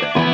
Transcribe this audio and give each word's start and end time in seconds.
Bye. 0.00 0.27